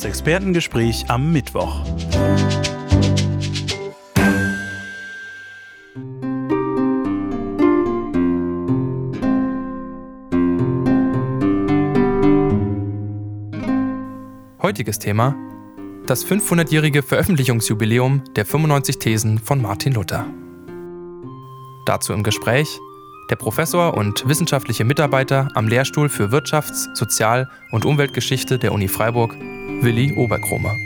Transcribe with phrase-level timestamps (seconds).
[0.00, 1.84] Das Expertengespräch am Mittwoch.
[14.62, 15.36] Heutiges Thema:
[16.06, 20.24] das 500-jährige Veröffentlichungsjubiläum der 95 Thesen von Martin Luther.
[21.84, 22.78] Dazu im Gespräch
[23.28, 29.36] der Professor und wissenschaftliche Mitarbeiter am Lehrstuhl für Wirtschafts-, Sozial- und Umweltgeschichte der Uni Freiburg,
[29.82, 30.76] Willi Oberkromer.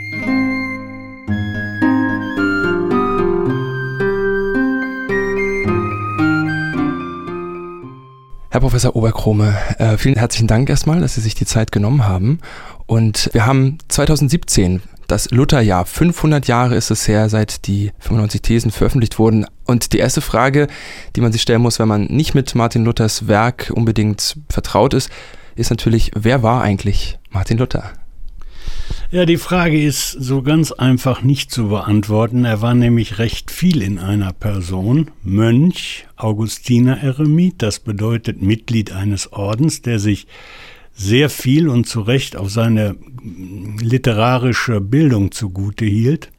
[8.51, 12.39] Herr Professor Oberkrome, äh, vielen herzlichen Dank erstmal, dass Sie sich die Zeit genommen haben.
[12.87, 15.87] Und wir haben 2017 das Lutherjahr.
[15.87, 19.45] 500 Jahre ist es her, seit die 95 Thesen veröffentlicht wurden.
[19.65, 20.69] Und die erste Frage,
[21.17, 25.11] die man sich stellen muss, wenn man nicht mit Martin Luthers Werk unbedingt vertraut ist,
[25.57, 27.91] ist natürlich, wer war eigentlich Martin Luther?
[29.15, 32.45] Ja, die Frage ist so ganz einfach nicht zu beantworten.
[32.45, 35.13] Er war nämlich recht viel in einer Person.
[35.23, 40.27] Mönch, Augustiner Eremit, das bedeutet Mitglied eines Ordens, der sich
[40.95, 42.97] sehr viel und zu Recht auf seine
[43.79, 46.33] literarische Bildung zugute hielt.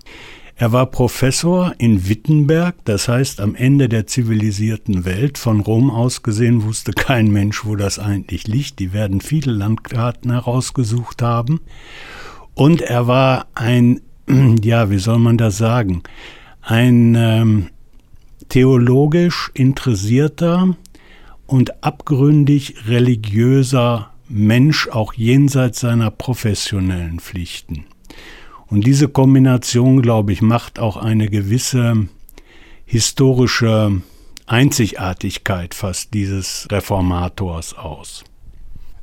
[0.57, 5.37] Er war Professor in Wittenberg, das heißt am Ende der zivilisierten Welt.
[5.37, 8.79] Von Rom aus gesehen wusste kein Mensch, wo das eigentlich liegt.
[8.79, 11.61] Die werden viele Landkarten herausgesucht haben.
[12.55, 14.01] Und er war ein,
[14.63, 16.01] ja, wie soll man das sagen,
[16.61, 17.67] ein ähm,
[18.49, 20.75] theologisch interessierter
[21.45, 27.85] und abgründig religiöser Mensch auch jenseits seiner professionellen Pflichten.
[28.67, 32.07] Und diese Kombination, glaube ich, macht auch eine gewisse
[32.85, 34.01] historische
[34.47, 38.23] Einzigartigkeit fast dieses Reformators aus.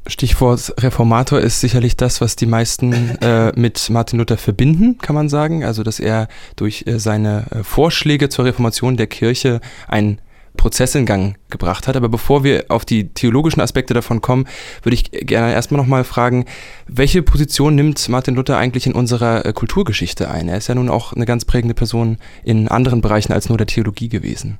[0.06, 5.28] Stichwort Reformator ist sicherlich das, was die meisten äh, mit Martin Luther verbinden, kann man
[5.28, 5.64] sagen.
[5.64, 10.20] Also, dass er durch äh, seine äh, Vorschläge zur Reformation der Kirche ein
[10.56, 11.96] Prozess in Gang gebracht hat.
[11.96, 14.46] Aber bevor wir auf die theologischen Aspekte davon kommen,
[14.82, 16.44] würde ich gerne erstmal nochmal fragen,
[16.86, 20.48] welche Position nimmt Martin Luther eigentlich in unserer äh, Kulturgeschichte ein?
[20.48, 23.66] Er ist ja nun auch eine ganz prägende Person in anderen Bereichen als nur der
[23.66, 24.58] Theologie gewesen.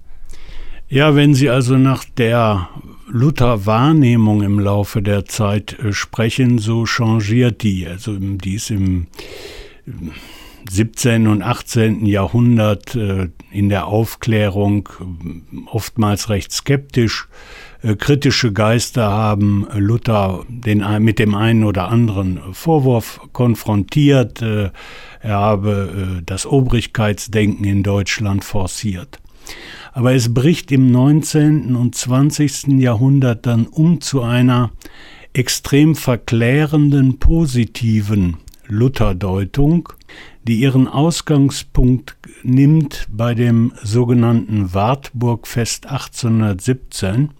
[0.92, 2.68] Ja, wenn Sie also nach der
[3.08, 7.86] Luther-Wahrnehmung im Laufe der Zeit äh, sprechen, so changiert die.
[7.86, 9.06] Also die ist im
[10.68, 11.28] 17.
[11.28, 12.04] und 18.
[12.04, 17.26] Jahrhundert äh, in der Aufklärung äh, oftmals recht skeptisch.
[17.80, 24.42] Äh, kritische Geister haben Luther den, mit dem einen oder anderen Vorwurf konfrontiert.
[24.42, 24.72] Er
[25.22, 29.22] habe das Obrigkeitsdenken in Deutschland forciert.
[29.92, 31.76] Aber es bricht im 19.
[31.76, 32.80] und 20.
[32.80, 34.70] Jahrhundert dann um zu einer
[35.34, 39.90] extrem verklärenden, positiven Lutherdeutung,
[40.46, 47.30] die ihren Ausgangspunkt nimmt bei dem sogenannten Wartburgfest 1817,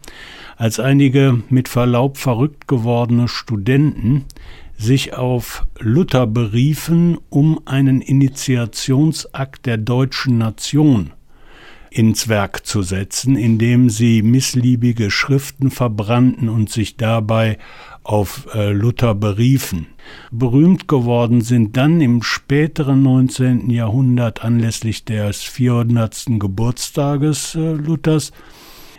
[0.57, 4.27] als einige mit Verlaub verrückt gewordene Studenten
[4.77, 11.12] sich auf Luther beriefen, um einen Initiationsakt der deutschen Nation
[11.95, 17.59] ins Werk zu setzen, indem sie missliebige Schriften verbrannten und sich dabei
[18.03, 19.87] auf äh, Luther beriefen.
[20.31, 23.71] Berühmt geworden sind dann im späteren 19.
[23.71, 26.27] Jahrhundert anlässlich des 400.
[26.39, 28.33] Geburtstages äh, Luthers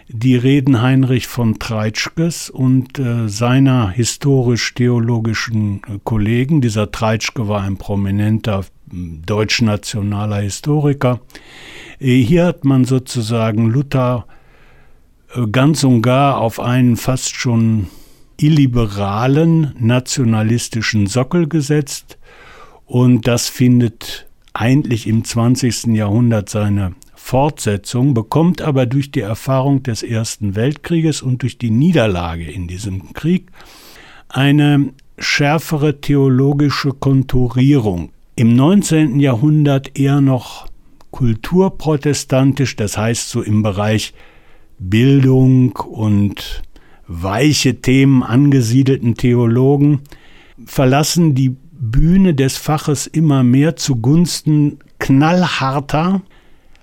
[0.08, 6.62] die Reden Heinrich von Treitschkes und äh, seiner historisch-theologischen äh, Kollegen.
[6.62, 8.66] Dieser Treitschke war ein prominenter
[9.26, 11.22] deutschnationaler Historiker.
[12.00, 14.26] Äh, hier hat man sozusagen Luther
[15.36, 17.88] äh, ganz und gar auf einen fast schon
[18.38, 22.18] illiberalen nationalistischen Sockel gesetzt
[22.86, 25.96] und das findet eigentlich im 20.
[25.96, 32.52] Jahrhundert seine Fortsetzung, bekommt aber durch die Erfahrung des Ersten Weltkrieges und durch die Niederlage
[32.52, 33.50] in diesem Krieg
[34.30, 38.12] eine schärfere theologische Konturierung.
[38.36, 39.20] Im 19.
[39.20, 40.66] Jahrhundert eher noch
[41.12, 44.16] kulturprotestantisch, das heißt so im Bereich
[44.80, 46.64] Bildung und
[47.08, 50.02] weiche Themen angesiedelten Theologen
[50.66, 56.24] verlassen die Bühne des Faches immer mehr zugunsten knallharter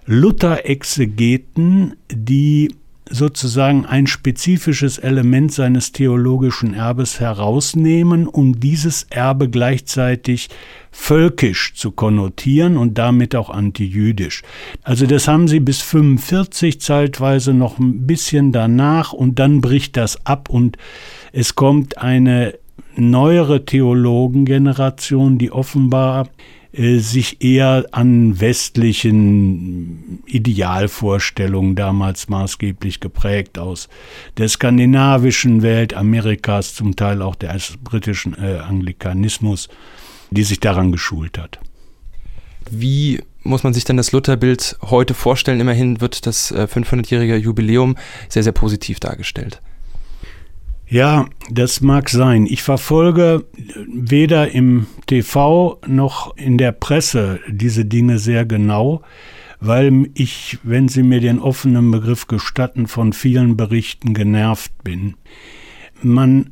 [0.06, 2.76] Luther-Exegeten, die
[3.10, 10.48] sozusagen ein spezifisches Element seines theologischen Erbes herausnehmen, um dieses Erbe gleichzeitig
[10.92, 14.42] völkisch zu konnotieren und damit auch antijüdisch.
[14.82, 20.24] Also das haben sie bis 45 zeitweise noch ein bisschen danach und dann bricht das
[20.24, 20.76] ab und
[21.32, 22.58] es kommt eine
[22.96, 26.28] neuere Theologengeneration, die offenbar
[26.72, 33.88] sich eher an westlichen Idealvorstellungen damals maßgeblich geprägt aus
[34.36, 39.68] der skandinavischen Welt, Amerikas, zum Teil auch des britischen äh, Anglikanismus,
[40.30, 41.58] die sich daran geschult hat.
[42.70, 45.60] Wie muss man sich denn das Lutherbild heute vorstellen?
[45.60, 47.96] Immerhin wird das 500-jährige äh, Jubiläum
[48.28, 49.60] sehr, sehr positiv dargestellt.
[50.90, 52.46] Ja, das mag sein.
[52.46, 53.44] Ich verfolge
[53.86, 59.02] weder im TV noch in der Presse diese Dinge sehr genau,
[59.60, 65.14] weil ich, wenn Sie mir den offenen Begriff gestatten, von vielen Berichten genervt bin.
[66.02, 66.50] Man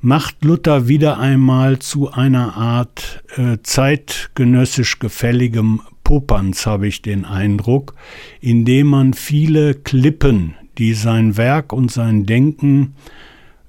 [0.00, 7.96] macht Luther wieder einmal zu einer Art äh, zeitgenössisch gefälligem Popanz, habe ich den Eindruck,
[8.40, 12.94] indem man viele Klippen, die sein Werk und sein Denken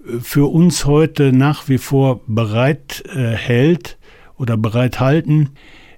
[0.05, 3.97] äh, für uns heute nach wie vor bereit äh, hält
[4.37, 5.49] oder bereithalten,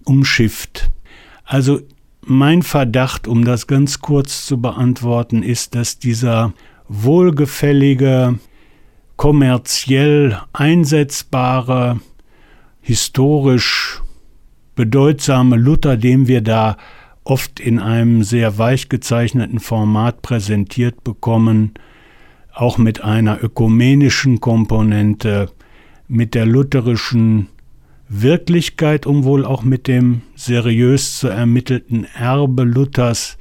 [0.05, 0.91] umschifft.
[1.43, 1.81] Also
[2.21, 6.53] mein Verdacht, um das ganz kurz zu beantworten, ist, dass dieser
[6.87, 8.39] wohlgefällige,
[9.15, 11.99] kommerziell einsetzbare,
[12.81, 14.01] historisch
[14.75, 16.77] bedeutsame Luther, den wir da
[17.23, 21.73] oft in einem sehr weich gezeichneten Format präsentiert bekommen,
[22.53, 25.49] auch mit einer ökumenischen Komponente,
[26.07, 27.47] mit der lutherischen
[28.09, 33.37] Wirklichkeit und wohl auch mit dem seriös zu ermittelten Erbe Luthers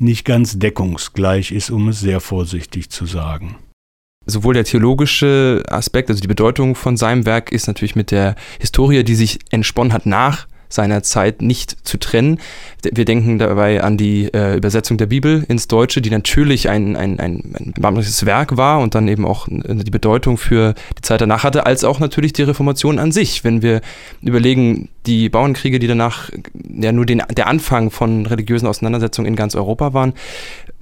[0.00, 3.56] nicht ganz deckungsgleich ist, um es sehr vorsichtig zu sagen.
[4.26, 9.04] Sowohl der theologische Aspekt, also die Bedeutung von seinem Werk, ist natürlich mit der Historie,
[9.04, 12.38] die sich entsponnen hat nach seiner Zeit nicht zu trennen.
[12.82, 17.20] Wir denken dabei an die äh, Übersetzung der Bibel ins Deutsche, die natürlich ein, ein,
[17.20, 21.66] ein, ein Werk war und dann eben auch die Bedeutung für die Zeit danach hatte,
[21.66, 23.44] als auch natürlich die Reformation an sich.
[23.44, 23.82] Wenn wir
[24.22, 26.30] überlegen, die Bauernkriege, die danach
[26.68, 30.12] ja nur den, der Anfang von religiösen Auseinandersetzungen in ganz Europa waren,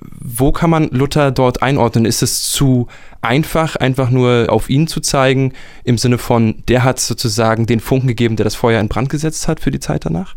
[0.01, 2.05] wo kann man Luther dort einordnen?
[2.05, 2.89] Ist es zu
[3.21, 5.53] einfach, einfach nur auf ihn zu zeigen,
[5.85, 9.49] im Sinne von, der hat sozusagen den Funken gegeben, der das Feuer in Brand gesetzt
[9.49, 10.35] hat für die Zeit danach?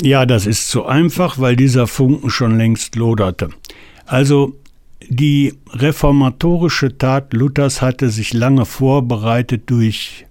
[0.00, 3.50] Ja, das ist zu einfach, weil dieser Funken schon längst loderte.
[4.06, 4.56] Also
[5.08, 10.26] die reformatorische Tat Luthers hatte sich lange vorbereitet durch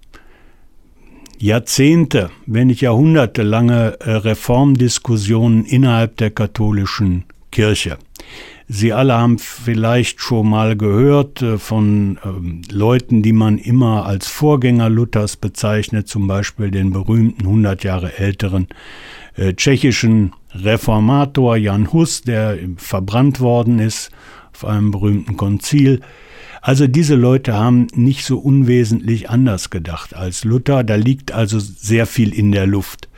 [1.42, 7.98] Jahrzehnte, wenn nicht jahrhundertelange äh, Reformdiskussionen innerhalb der katholischen Kirche.
[8.68, 14.28] Sie alle haben vielleicht schon mal gehört äh, von ähm, Leuten, die man immer als
[14.28, 18.68] Vorgänger Luthers bezeichnet, zum Beispiel den berühmten 100 Jahre älteren
[19.34, 24.12] äh, tschechischen Reformator Jan Hus, der verbrannt worden ist
[24.54, 26.02] auf einem berühmten Konzil.
[26.62, 30.84] Also diese Leute haben nicht so unwesentlich anders gedacht als Luther.
[30.84, 33.08] Da liegt also sehr viel in der Luft.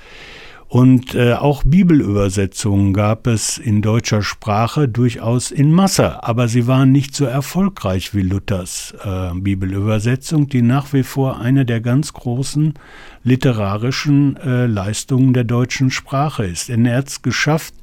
[0.67, 6.91] Und äh, auch Bibelübersetzungen gab es in deutscher Sprache durchaus in Masse, aber sie waren
[6.91, 12.75] nicht so erfolgreich wie Luthers äh, Bibelübersetzung, die nach wie vor eine der ganz großen
[13.23, 16.71] literarischen äh, Leistungen der deutschen Sprache ist.
[16.71, 17.75] Denn er hat es geschafft,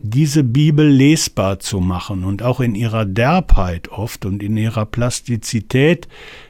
[0.00, 6.08] diese Bibel lesbar zu machen und auch in ihrer Derbheit oft und in ihrer Plastizität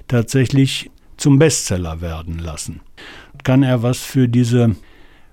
[0.09, 2.81] tatsächlich zum Bestseller werden lassen.
[3.45, 4.77] Kann er was für diese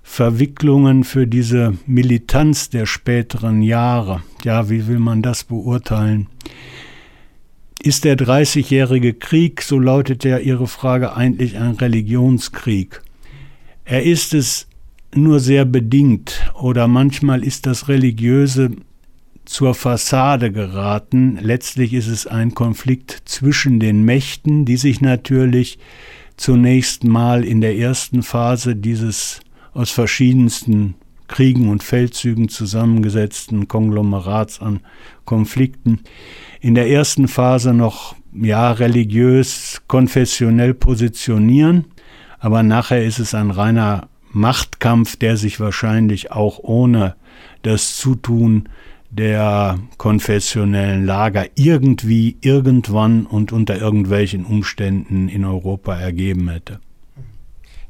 [0.06, 4.22] Verwicklungen für diese Militanz der späteren Jahre.
[4.44, 6.28] Ja, wie will man das beurteilen?
[7.82, 13.02] Ist der Dreißigjährige Krieg, so lautet ja Ihre Frage, eigentlich ein Religionskrieg?
[13.84, 14.68] Er ist es
[15.16, 18.70] nur sehr bedingt oder manchmal ist das Religiöse
[19.44, 21.38] zur Fassade geraten.
[21.40, 25.78] Letztlich ist es ein Konflikt zwischen den Mächten, die sich natürlich
[26.36, 29.40] zunächst mal in der ersten Phase dieses
[29.72, 30.94] aus verschiedensten
[31.28, 34.80] Kriegen und Feldzügen zusammengesetzten Konglomerats an
[35.24, 36.00] Konflikten.
[36.60, 41.86] In der ersten Phase noch ja religiös, konfessionell positionieren,
[42.38, 47.16] aber nachher ist es ein reiner Machtkampf, der sich wahrscheinlich auch ohne
[47.62, 48.68] das Zutun
[49.10, 56.80] der konfessionellen Lager irgendwie, irgendwann und unter irgendwelchen Umständen in Europa ergeben hätte.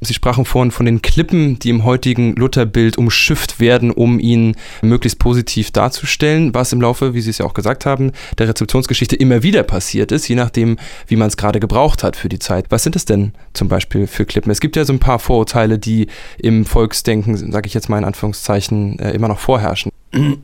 [0.01, 5.19] Sie sprachen vorhin von den Klippen, die im heutigen Lutherbild umschifft werden, um ihn möglichst
[5.19, 9.43] positiv darzustellen, was im Laufe, wie Sie es ja auch gesagt haben, der Rezeptionsgeschichte immer
[9.43, 12.67] wieder passiert ist, je nachdem, wie man es gerade gebraucht hat für die Zeit.
[12.69, 14.51] Was sind es denn zum Beispiel für Klippen?
[14.51, 18.05] Es gibt ja so ein paar Vorurteile, die im Volksdenken, sage ich jetzt mal in
[18.05, 19.91] Anführungszeichen, äh, immer noch vorherrschen.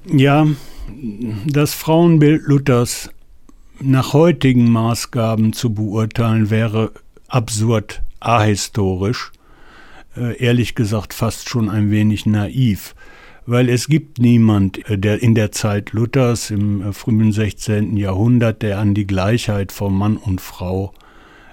[0.06, 0.48] Ja,
[1.46, 3.10] das Frauenbild Luthers
[3.80, 6.92] nach heutigen Maßgaben zu beurteilen wäre
[7.28, 9.32] absurd ahistorisch,
[10.16, 12.96] ehrlich gesagt fast schon ein wenig naiv
[13.46, 17.98] weil es gibt niemand, äh, der in der Zeit Luthers im äh, frühen 16.
[17.98, 20.94] Jahrhundert, der an die Gleichheit von Mann und Frau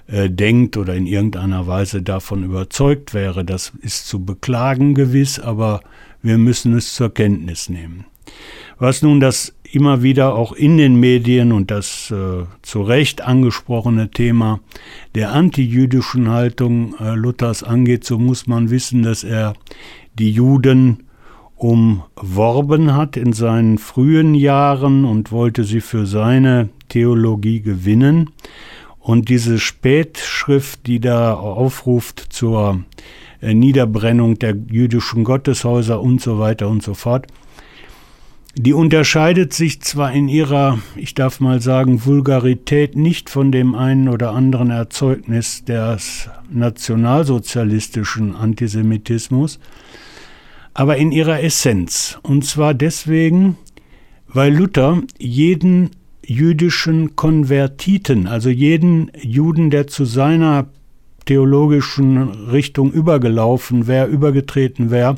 [0.07, 3.43] äh, denkt oder in irgendeiner Weise davon überzeugt wäre.
[3.43, 5.81] Das ist zu beklagen gewiss, aber
[6.21, 8.05] wir müssen es zur Kenntnis nehmen.
[8.77, 14.09] Was nun das immer wieder auch in den Medien und das äh, zu Recht angesprochene
[14.09, 14.59] Thema
[15.15, 19.53] der antijüdischen Haltung äh, Luthers angeht, so muss man wissen, dass er
[20.13, 21.03] die Juden
[21.55, 28.31] umworben hat in seinen frühen Jahren und wollte sie für seine Theologie gewinnen.
[28.97, 32.83] Und diese Spätschrift, die da aufruft zur
[33.41, 37.27] äh, Niederbrennung der jüdischen Gotteshäuser und so weiter und so fort,
[38.61, 44.09] die unterscheidet sich zwar in ihrer, ich darf mal sagen, Vulgarität nicht von dem einen
[44.09, 49.59] oder anderen Erzeugnis des nationalsozialistischen Antisemitismus,
[50.73, 52.19] aber in ihrer Essenz.
[52.21, 53.55] Und zwar deswegen,
[54.27, 60.67] weil Luther jeden jüdischen Konvertiten, also jeden Juden, der zu seiner
[61.23, 65.15] theologischen Richtung übergelaufen wäre, übergetreten wäre,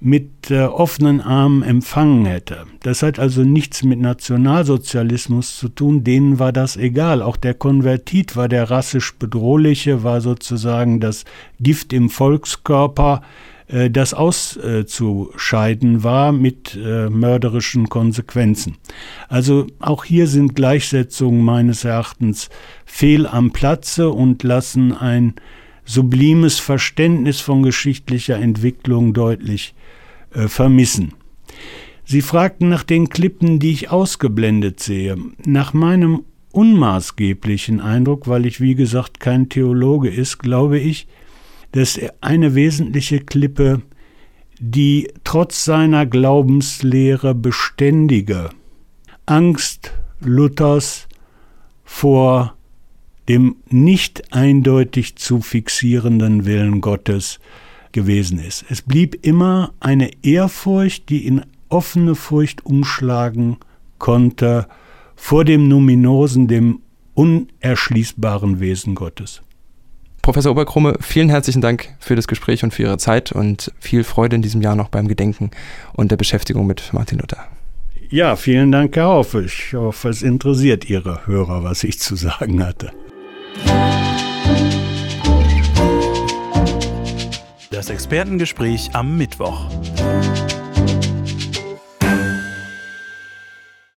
[0.00, 2.66] mit äh, offenen Armen empfangen hätte.
[2.82, 7.20] Das hat also nichts mit Nationalsozialismus zu tun, denen war das egal.
[7.20, 11.24] Auch der Konvertit war der rassisch bedrohliche, war sozusagen das
[11.58, 13.22] Gift im Volkskörper,
[13.66, 18.76] äh, das auszuscheiden war mit äh, mörderischen Konsequenzen.
[19.28, 22.50] Also auch hier sind Gleichsetzungen meines Erachtens
[22.84, 25.34] fehl am Platze und lassen ein
[25.88, 29.74] sublimes Verständnis von geschichtlicher Entwicklung deutlich
[30.34, 31.14] äh, vermissen.
[32.04, 35.16] Sie fragten nach den Klippen, die ich ausgeblendet sehe.
[35.46, 41.08] Nach meinem unmaßgeblichen Eindruck, weil ich wie gesagt kein Theologe ist, glaube ich,
[41.72, 43.82] dass eine wesentliche Klippe
[44.60, 48.50] die trotz seiner Glaubenslehre beständige
[49.24, 51.06] Angst Luthers
[51.84, 52.57] vor
[53.28, 57.38] dem nicht eindeutig zu fixierenden Willen Gottes
[57.92, 58.64] gewesen ist.
[58.68, 63.58] Es blieb immer eine Ehrfurcht, die in offene Furcht umschlagen
[63.98, 64.66] konnte
[65.16, 66.80] vor dem numinosen, dem
[67.14, 69.42] unerschließbaren Wesen Gottes.
[70.22, 74.36] Professor Oberkrumme, vielen herzlichen Dank für das Gespräch und für Ihre Zeit und viel Freude
[74.36, 75.50] in diesem Jahr noch beim Gedenken
[75.94, 77.48] und der Beschäftigung mit Martin Luther.
[78.10, 79.34] Ja, vielen Dank, Herr Hoff.
[79.34, 82.92] Ich hoffe, es interessiert Ihre Hörer, was ich zu sagen hatte.
[87.70, 89.68] Das Expertengespräch am Mittwoch.